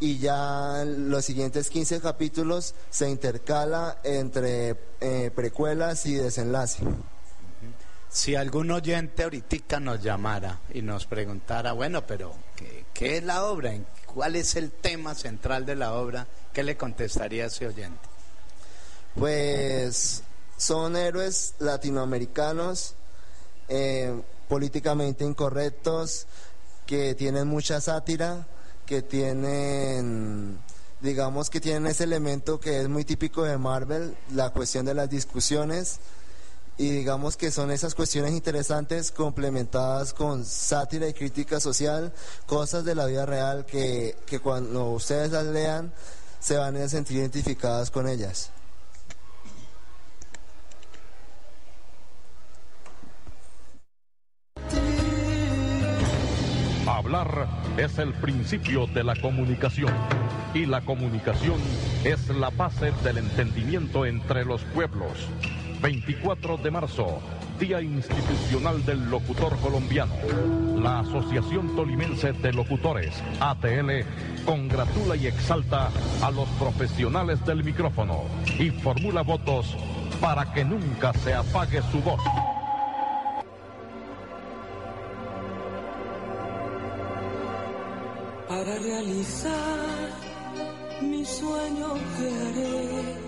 Y 0.00 0.18
ya 0.18 0.84
los 0.84 1.24
siguientes 1.24 1.70
15 1.70 2.00
capítulos 2.00 2.74
se 2.90 3.08
intercala 3.08 3.98
entre 4.02 4.76
eh, 5.00 5.30
precuelas 5.34 6.04
y 6.06 6.14
desenlace. 6.16 6.84
Si 8.14 8.36
algún 8.36 8.70
oyente 8.70 9.24
ahorita 9.24 9.80
nos 9.80 10.00
llamara 10.00 10.60
y 10.72 10.82
nos 10.82 11.04
preguntara, 11.04 11.72
bueno, 11.72 12.06
pero 12.06 12.32
¿qué, 12.94 13.16
es 13.16 13.24
la 13.24 13.44
obra? 13.44 13.74
¿Cuál 14.06 14.36
es 14.36 14.54
el 14.54 14.70
tema 14.70 15.16
central 15.16 15.66
de 15.66 15.74
la 15.74 15.94
obra? 15.94 16.28
¿Qué 16.52 16.62
le 16.62 16.76
contestaría 16.76 17.42
a 17.42 17.46
ese 17.48 17.66
oyente? 17.66 17.98
Pues 19.16 20.22
son 20.56 20.94
héroes 20.94 21.56
latinoamericanos 21.58 22.94
eh, 23.66 24.14
políticamente 24.48 25.24
incorrectos 25.24 26.28
que 26.86 27.16
tienen 27.16 27.48
mucha 27.48 27.80
sátira, 27.80 28.46
que 28.86 29.02
tienen, 29.02 30.60
digamos 31.00 31.50
que 31.50 31.60
tienen 31.60 31.88
ese 31.88 32.04
elemento 32.04 32.60
que 32.60 32.80
es 32.80 32.88
muy 32.88 33.04
típico 33.04 33.42
de 33.42 33.58
Marvel, 33.58 34.16
la 34.30 34.50
cuestión 34.50 34.86
de 34.86 34.94
las 34.94 35.10
discusiones 35.10 35.98
y 36.76 36.90
digamos 36.90 37.36
que 37.36 37.50
son 37.50 37.70
esas 37.70 37.94
cuestiones 37.94 38.32
interesantes 38.32 39.12
complementadas 39.12 40.12
con 40.12 40.44
sátira 40.44 41.08
y 41.08 41.14
crítica 41.14 41.60
social, 41.60 42.12
cosas 42.46 42.84
de 42.84 42.94
la 42.94 43.06
vida 43.06 43.26
real 43.26 43.64
que, 43.64 44.16
que 44.26 44.40
cuando 44.40 44.90
ustedes 44.90 45.30
las 45.30 45.46
lean 45.46 45.92
se 46.40 46.56
van 46.56 46.76
a 46.76 46.88
sentir 46.88 47.18
identificadas 47.18 47.90
con 47.90 48.08
ellas. 48.08 48.50
Hablar 56.86 57.48
es 57.76 57.98
el 57.98 58.12
principio 58.14 58.86
de 58.86 59.04
la 59.04 59.14
comunicación 59.20 59.92
y 60.54 60.66
la 60.66 60.80
comunicación 60.82 61.60
es 62.04 62.28
la 62.28 62.50
base 62.50 62.92
del 63.02 63.18
entendimiento 63.18 64.06
entre 64.06 64.44
los 64.44 64.62
pueblos. 64.64 65.28
24 65.84 66.56
de 66.56 66.70
marzo, 66.70 67.20
Día 67.60 67.82
Institucional 67.82 68.82
del 68.86 69.04
Locutor 69.10 69.54
Colombiano. 69.58 70.14
La 70.78 71.00
Asociación 71.00 71.76
Tolimense 71.76 72.32
de 72.32 72.54
Locutores, 72.54 73.22
ATL, 73.38 73.90
congratula 74.46 75.14
y 75.14 75.26
exalta 75.26 75.90
a 76.22 76.30
los 76.30 76.48
profesionales 76.58 77.44
del 77.44 77.62
micrófono 77.62 78.22
y 78.58 78.70
formula 78.70 79.20
votos 79.20 79.76
para 80.22 80.50
que 80.54 80.64
nunca 80.64 81.12
se 81.12 81.34
apague 81.34 81.82
su 81.92 82.00
voz. 82.00 82.22
Para 88.48 88.78
realizar 88.78 89.78
mi 91.02 91.26
sueño 91.26 91.92
que 92.16 92.26
haré, 92.26 93.23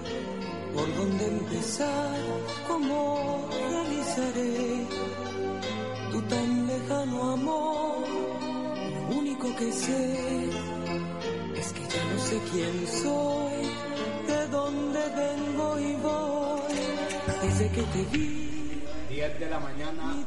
desde 17.59 17.71
que 17.71 17.83
te 17.83 18.05
vi. 18.17 18.83
10 19.09 19.41
de 19.41 19.51
la 19.51 19.61
mañana. 19.61 20.15
Mi 20.15 20.25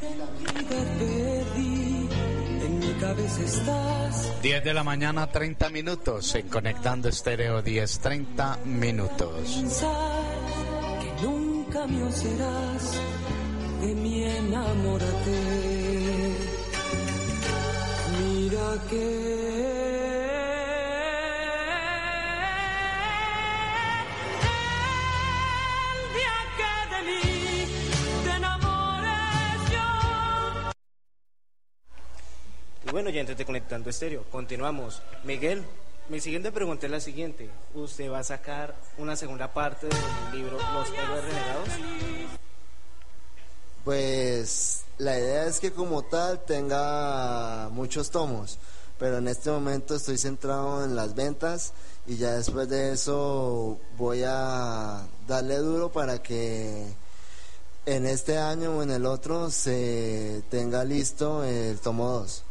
en 2.65 2.79
mi 2.79 2.93
cabeza 3.00 3.41
estás. 3.41 4.41
10 4.41 4.63
de 4.63 4.74
la 4.74 4.83
mañana, 4.83 5.27
30 5.27 5.69
minutos. 5.69 6.33
En 6.36 6.48
Conectando 6.50 7.09
Estéreo, 7.09 7.62
10, 7.62 8.00
30 8.00 8.59
minutos. 8.65 9.63
que 11.01 11.25
nunca 11.25 11.86
mío 11.88 12.12
serás, 12.12 13.00
de 13.81 13.95
mí 13.95 14.24
enamórate. 14.24 15.39
Mira 18.19 18.83
que 18.89 19.58
bueno, 33.01 33.11
ya 33.11 33.23
de 33.23 33.45
Conectando 33.45 33.89
Estéreo, 33.89 34.25
continuamos. 34.29 35.01
Miguel, 35.23 35.63
mi 36.09 36.19
siguiente 36.19 36.51
pregunta 36.51 36.85
es 36.85 36.91
la 36.91 36.99
siguiente. 36.99 37.49
¿Usted 37.73 38.11
va 38.11 38.19
a 38.19 38.23
sacar 38.25 38.75
una 38.97 39.15
segunda 39.15 39.53
parte 39.53 39.87
del 39.87 40.37
libro 40.37 40.57
Los 40.73 40.89
Héroes 40.89 41.23
Renegados? 41.23 41.69
Pues 43.85 44.83
la 44.97 45.17
idea 45.17 45.45
es 45.45 45.62
que 45.62 45.71
como 45.71 46.01
tal 46.01 46.43
tenga 46.43 47.69
muchos 47.71 48.12
tomos, 48.12 48.57
pero 48.97 49.19
en 49.19 49.29
este 49.29 49.49
momento 49.49 49.95
estoy 49.95 50.17
centrado 50.17 50.83
en 50.83 50.97
las 50.97 51.15
ventas 51.15 51.71
y 52.05 52.17
ya 52.17 52.31
después 52.33 52.67
de 52.67 52.91
eso 52.91 53.79
voy 53.97 54.23
a 54.27 55.07
darle 55.25 55.55
duro 55.59 55.89
para 55.89 56.21
que 56.21 56.85
en 57.85 58.05
este 58.05 58.38
año 58.38 58.75
o 58.75 58.83
en 58.83 58.91
el 58.91 59.05
otro 59.05 59.49
se 59.51 60.43
tenga 60.49 60.83
listo 60.83 61.45
el 61.45 61.79
tomo 61.79 62.09
2. 62.09 62.43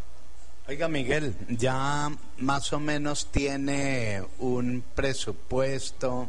Oiga, 0.69 0.87
Miguel, 0.87 1.35
ya 1.49 2.11
más 2.37 2.75
o 2.75 2.79
menos 2.79 3.29
tiene 3.33 4.23
un 4.39 4.85
presupuesto 4.95 6.29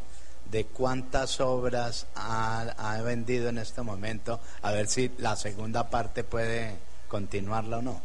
de 0.50 0.64
cuántas 0.64 1.42
obras 1.42 2.08
ha, 2.16 2.62
ha 2.78 3.02
vendido 3.02 3.50
en 3.50 3.58
este 3.58 3.82
momento, 3.82 4.40
a 4.62 4.72
ver 4.72 4.88
si 4.88 5.12
la 5.18 5.36
segunda 5.36 5.90
parte 5.90 6.24
puede 6.24 6.78
continuarla 7.10 7.80
o 7.80 7.82
no. 7.82 8.02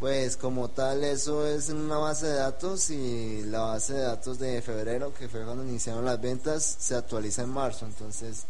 Pues 0.00 0.36
como 0.36 0.68
tal 0.68 1.02
eso 1.02 1.46
es 1.46 1.70
una 1.70 1.96
base 1.96 2.26
de 2.26 2.34
datos 2.34 2.90
y 2.90 3.42
la 3.46 3.60
base 3.60 3.94
de 3.94 4.02
datos 4.02 4.38
de 4.38 4.60
febrero, 4.60 5.14
que 5.14 5.30
fue 5.30 5.46
cuando 5.46 5.64
iniciaron 5.64 6.04
las 6.04 6.20
ventas, 6.20 6.76
se 6.78 6.94
actualiza 6.94 7.40
en 7.40 7.48
marzo, 7.48 7.86
entonces 7.86 8.44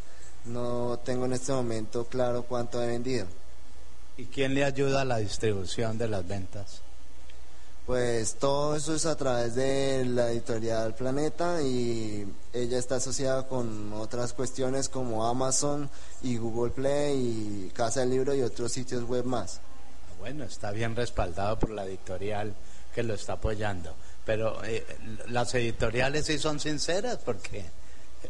no 0.46 0.98
tengo 1.04 1.26
en 1.26 1.34
este 1.34 1.52
momento 1.52 2.06
claro 2.06 2.42
cuánto 2.42 2.82
he 2.82 2.88
vendido. 2.88 3.26
¿Y 4.20 4.26
quién 4.26 4.52
le 4.52 4.64
ayuda 4.64 5.00
a 5.00 5.04
la 5.06 5.16
distribución 5.16 5.96
de 5.96 6.06
las 6.06 6.28
ventas? 6.28 6.82
Pues 7.86 8.34
todo 8.34 8.76
eso 8.76 8.94
es 8.94 9.06
a 9.06 9.16
través 9.16 9.54
de 9.54 10.04
la 10.04 10.30
editorial 10.30 10.94
Planeta 10.94 11.62
y 11.62 12.30
ella 12.52 12.78
está 12.78 12.96
asociada 12.96 13.48
con 13.48 13.94
otras 13.94 14.34
cuestiones 14.34 14.90
como 14.90 15.26
Amazon 15.26 15.88
y 16.22 16.36
Google 16.36 16.70
Play 16.70 17.16
y 17.16 17.70
Casa 17.70 18.00
del 18.00 18.10
Libro 18.10 18.34
y 18.34 18.42
otros 18.42 18.72
sitios 18.72 19.04
web 19.04 19.24
más. 19.24 19.62
Bueno, 20.18 20.44
está 20.44 20.70
bien 20.70 20.94
respaldado 20.94 21.58
por 21.58 21.70
la 21.70 21.86
editorial 21.86 22.54
que 22.94 23.02
lo 23.02 23.14
está 23.14 23.32
apoyando. 23.32 23.94
Pero 24.26 24.62
eh, 24.64 24.84
las 25.28 25.54
editoriales 25.54 26.26
sí 26.26 26.38
son 26.38 26.60
sinceras 26.60 27.20
porque 27.24 27.64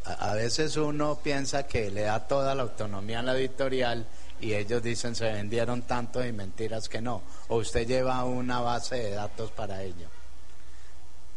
a, 0.05 0.31
a 0.31 0.35
veces 0.37 0.77
uno 0.77 1.19
piensa 1.21 1.65
que 1.65 1.91
le 1.91 2.03
da 2.03 2.29
toda 2.29 2.55
la 2.55 2.63
autonomía 2.63 3.19
a 3.19 3.23
la 3.23 3.37
editorial 3.37 4.07
y 4.41 4.55
ellos 4.55 4.83
dicen 4.83 5.15
se 5.15 5.31
vendieron 5.33 5.83
tanto 5.83 6.25
y 6.25 6.33
mentiras 6.33 6.89
que 6.89 7.01
no. 7.01 7.23
O 7.49 7.57
usted 7.57 7.87
lleva 7.87 8.25
una 8.25 8.61
base 8.61 8.97
de 8.97 9.11
datos 9.11 9.51
para 9.51 9.83
ello. 9.83 10.09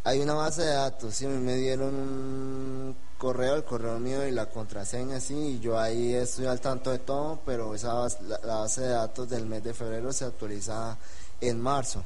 Hay 0.06 0.20
una 0.20 0.34
base 0.34 0.64
de 0.64 0.74
datos, 0.74 1.16
sí, 1.16 1.26
me 1.28 1.56
dieron 1.56 1.96
un 1.96 2.96
correo, 3.18 3.56
el 3.56 3.64
correo 3.64 4.00
mío 4.00 4.28
y 4.28 4.32
la 4.32 4.48
contraseña, 4.48 5.22
sí, 5.22 5.34
y 5.34 5.60
yo 5.62 5.80
ahí 5.80 6.14
estoy 6.14 6.46
al 6.46 6.60
tanto 6.60 6.92
de 6.92 7.00
todo, 7.00 7.40
pero 7.46 7.74
esa 7.74 7.94
la 8.28 8.56
base 8.56 8.82
de 8.82 8.90
datos 8.90 9.30
del 9.30 9.46
mes 9.46 9.64
de 9.64 9.74
febrero 9.74 10.12
se 10.12 10.26
actualiza 10.26 10.98
en 11.40 11.62
marzo. 11.62 12.04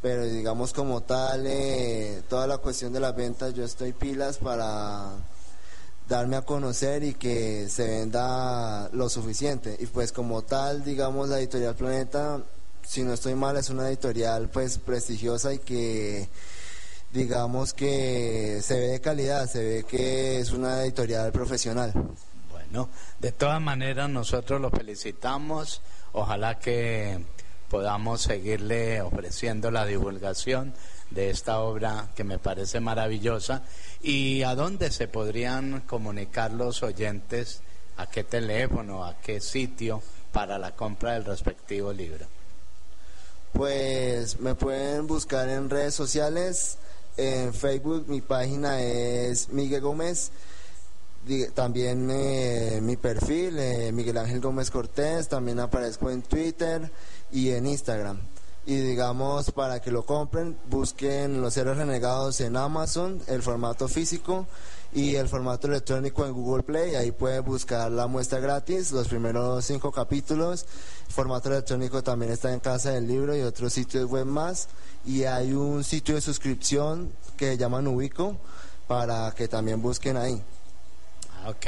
Pero 0.00 0.24
digamos 0.26 0.72
como 0.72 1.02
tal, 1.02 1.44
eh, 1.46 2.22
toda 2.28 2.46
la 2.46 2.58
cuestión 2.58 2.92
de 2.92 3.00
las 3.00 3.16
ventas, 3.16 3.52
yo 3.52 3.64
estoy 3.64 3.92
pilas 3.92 4.38
para 4.38 5.10
darme 6.08 6.36
a 6.36 6.42
conocer 6.42 7.04
y 7.04 7.14
que 7.14 7.68
se 7.68 7.86
venda 7.86 8.88
lo 8.92 9.08
suficiente. 9.08 9.76
Y 9.78 9.86
pues 9.86 10.10
como 10.12 10.42
tal, 10.42 10.82
digamos, 10.82 11.28
la 11.28 11.38
editorial 11.38 11.74
Planeta, 11.74 12.42
si 12.82 13.02
no 13.02 13.12
estoy 13.12 13.34
mal, 13.34 13.56
es 13.56 13.68
una 13.68 13.88
editorial 13.88 14.48
pues 14.48 14.78
prestigiosa 14.78 15.52
y 15.52 15.58
que 15.58 16.28
digamos 17.12 17.74
que 17.74 18.60
se 18.62 18.78
ve 18.78 18.86
de 18.88 19.00
calidad, 19.00 19.48
se 19.48 19.62
ve 19.62 19.84
que 19.84 20.40
es 20.40 20.50
una 20.50 20.82
editorial 20.82 21.30
profesional. 21.30 21.92
Bueno, 22.50 22.88
de 23.20 23.32
todas 23.32 23.60
maneras 23.60 24.08
nosotros 24.08 24.60
lo 24.60 24.70
felicitamos. 24.70 25.82
Ojalá 26.12 26.58
que 26.58 27.22
podamos 27.70 28.22
seguirle 28.22 29.00
ofreciendo 29.02 29.70
la 29.70 29.84
divulgación 29.84 30.74
de 31.10 31.30
esta 31.30 31.60
obra 31.60 32.08
que 32.14 32.24
me 32.24 32.38
parece 32.38 32.80
maravillosa. 32.80 33.62
¿Y 34.02 34.42
a 34.42 34.54
dónde 34.54 34.90
se 34.90 35.08
podrían 35.08 35.80
comunicar 35.82 36.52
los 36.52 36.82
oyentes? 36.82 37.60
¿A 37.96 38.06
qué 38.06 38.24
teléfono? 38.24 39.04
¿A 39.04 39.18
qué 39.20 39.40
sitio 39.40 40.02
para 40.32 40.58
la 40.58 40.74
compra 40.74 41.14
del 41.14 41.24
respectivo 41.24 41.92
libro? 41.92 42.26
Pues 43.52 44.40
me 44.40 44.54
pueden 44.54 45.06
buscar 45.06 45.48
en 45.48 45.70
redes 45.70 45.94
sociales, 45.94 46.76
en 47.16 47.52
Facebook 47.52 48.04
mi 48.08 48.20
página 48.20 48.80
es 48.80 49.48
Miguel 49.48 49.80
Gómez, 49.80 50.30
también 51.54 52.08
eh, 52.10 52.78
mi 52.82 52.96
perfil, 52.96 53.58
eh, 53.58 53.90
Miguel 53.92 54.18
Ángel 54.18 54.40
Gómez 54.40 54.70
Cortés, 54.70 55.28
también 55.28 55.58
aparezco 55.60 56.10
en 56.10 56.22
Twitter 56.22 56.90
y 57.32 57.50
en 57.50 57.66
Instagram. 57.66 58.18
Y 58.66 58.76
digamos, 58.76 59.50
para 59.52 59.80
que 59.80 59.90
lo 59.90 60.04
compren, 60.04 60.58
busquen 60.68 61.40
Los 61.40 61.56
Héroes 61.56 61.78
Renegados 61.78 62.40
en 62.42 62.54
Amazon, 62.54 63.18
el 63.26 63.42
formato 63.42 63.88
físico 63.88 64.46
y 64.92 65.14
el 65.14 65.26
formato 65.26 65.68
electrónico 65.68 66.26
en 66.26 66.32
Google 66.34 66.62
Play. 66.64 66.94
Ahí 66.94 67.10
pueden 67.10 67.44
buscar 67.46 67.90
la 67.90 68.06
muestra 68.06 68.40
gratis, 68.40 68.92
los 68.92 69.08
primeros 69.08 69.64
cinco 69.64 69.90
capítulos. 69.90 70.66
El 71.06 71.14
formato 71.14 71.48
electrónico 71.48 72.02
también 72.02 72.30
está 72.32 72.52
en 72.52 72.60
Casa 72.60 72.90
del 72.90 73.06
Libro 73.06 73.34
y 73.34 73.40
otros 73.40 73.72
sitios 73.72 74.04
web 74.10 74.26
más. 74.26 74.68
Y 75.06 75.24
hay 75.24 75.54
un 75.54 75.82
sitio 75.82 76.16
de 76.16 76.20
suscripción 76.20 77.10
que 77.38 77.56
llaman 77.56 77.86
Ubico 77.86 78.36
para 78.86 79.32
que 79.32 79.48
también 79.48 79.80
busquen 79.80 80.18
ahí. 80.18 80.42
Ah, 81.42 81.50
Ok, 81.50 81.66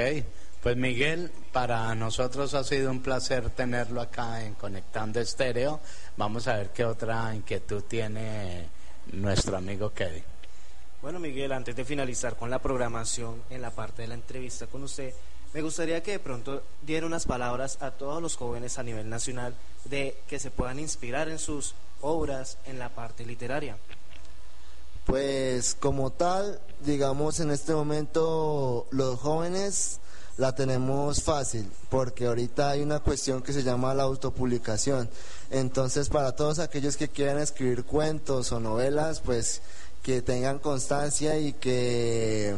pues 0.62 0.76
Miguel, 0.76 1.30
para 1.52 1.94
nosotros 1.94 2.52
ha 2.54 2.64
sido 2.64 2.90
un 2.90 3.00
placer 3.00 3.50
tenerlo 3.50 4.00
acá 4.00 4.44
en 4.44 4.54
Conectando 4.54 5.18
Estéreo. 5.20 5.80
Vamos 6.16 6.46
a 6.48 6.56
ver 6.56 6.70
qué 6.70 6.84
otra 6.84 7.34
inquietud 7.34 7.82
tiene 7.84 8.68
nuestro 9.12 9.56
amigo 9.56 9.90
Kevin. 9.94 10.22
Bueno, 11.00 11.18
Miguel, 11.18 11.52
antes 11.52 11.74
de 11.74 11.84
finalizar 11.84 12.36
con 12.36 12.50
la 12.50 12.58
programación 12.58 13.42
en 13.48 13.62
la 13.62 13.70
parte 13.70 14.02
de 14.02 14.08
la 14.08 14.14
entrevista 14.14 14.66
con 14.66 14.82
usted, 14.82 15.14
me 15.54 15.62
gustaría 15.62 16.02
que 16.02 16.12
de 16.12 16.18
pronto 16.18 16.62
diera 16.82 17.06
unas 17.06 17.24
palabras 17.24 17.78
a 17.80 17.92
todos 17.92 18.20
los 18.20 18.36
jóvenes 18.36 18.78
a 18.78 18.82
nivel 18.82 19.08
nacional 19.08 19.54
de 19.86 20.22
que 20.28 20.38
se 20.38 20.50
puedan 20.50 20.78
inspirar 20.78 21.30
en 21.30 21.38
sus 21.38 21.74
obras 22.02 22.58
en 22.66 22.78
la 22.78 22.90
parte 22.90 23.24
literaria. 23.24 23.78
Pues 25.06 25.74
como 25.74 26.10
tal, 26.10 26.60
digamos 26.80 27.40
en 27.40 27.50
este 27.50 27.72
momento 27.72 28.86
los 28.90 29.18
jóvenes 29.18 30.00
la 30.40 30.54
tenemos 30.54 31.22
fácil, 31.22 31.70
porque 31.90 32.26
ahorita 32.26 32.70
hay 32.70 32.80
una 32.80 33.00
cuestión 33.00 33.42
que 33.42 33.52
se 33.52 33.62
llama 33.62 33.92
la 33.92 34.04
autopublicación. 34.04 35.10
Entonces, 35.50 36.08
para 36.08 36.32
todos 36.32 36.58
aquellos 36.60 36.96
que 36.96 37.08
quieran 37.08 37.38
escribir 37.38 37.84
cuentos 37.84 38.50
o 38.50 38.58
novelas, 38.58 39.20
pues 39.20 39.60
que 40.02 40.22
tengan 40.22 40.58
constancia 40.58 41.38
y 41.38 41.52
que 41.52 42.56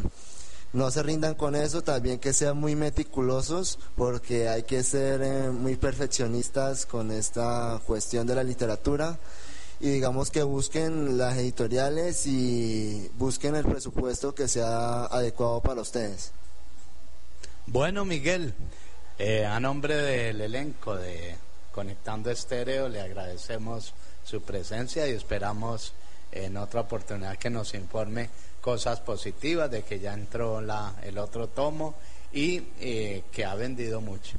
no 0.72 0.92
se 0.92 1.02
rindan 1.02 1.34
con 1.34 1.56
eso, 1.56 1.82
también 1.82 2.20
que 2.20 2.32
sean 2.32 2.56
muy 2.56 2.76
meticulosos, 2.76 3.80
porque 3.96 4.48
hay 4.48 4.62
que 4.62 4.84
ser 4.84 5.20
eh, 5.20 5.50
muy 5.50 5.74
perfeccionistas 5.74 6.86
con 6.86 7.10
esta 7.10 7.80
cuestión 7.84 8.28
de 8.28 8.36
la 8.36 8.44
literatura 8.44 9.18
y 9.80 9.90
digamos 9.90 10.30
que 10.30 10.44
busquen 10.44 11.18
las 11.18 11.36
editoriales 11.36 12.28
y 12.28 13.10
busquen 13.18 13.56
el 13.56 13.64
presupuesto 13.64 14.36
que 14.36 14.46
sea 14.46 15.06
adecuado 15.06 15.60
para 15.60 15.80
ustedes. 15.80 16.30
Bueno, 17.66 18.04
Miguel, 18.04 18.54
eh, 19.18 19.46
a 19.46 19.60
nombre 19.60 19.96
del 19.96 20.40
elenco 20.40 20.96
de 20.96 21.36
Conectando 21.70 22.30
Estéreo, 22.30 22.88
le 22.88 23.00
agradecemos 23.00 23.94
su 24.24 24.42
presencia 24.42 25.06
y 25.06 25.12
esperamos 25.12 25.94
en 26.32 26.56
otra 26.56 26.80
oportunidad 26.80 27.36
que 27.38 27.50
nos 27.50 27.74
informe 27.74 28.30
cosas 28.60 29.00
positivas 29.00 29.70
de 29.70 29.82
que 29.84 30.00
ya 30.00 30.12
entró 30.12 30.60
la, 30.60 30.94
el 31.04 31.18
otro 31.18 31.48
tomo 31.48 31.94
y 32.32 32.64
eh, 32.80 33.22
que 33.30 33.44
ha 33.44 33.54
vendido 33.54 34.00
mucho. 34.00 34.38